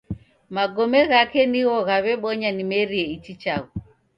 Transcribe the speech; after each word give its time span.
Magome 0.55 0.99
ghake 1.09 1.41
nigho 1.51 1.77
ghaw'ebonya 1.87 2.49
nimerie 2.53 3.05
ichi 3.15 3.33
chaghu 3.41 3.71